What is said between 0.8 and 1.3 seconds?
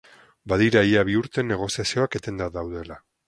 ia bi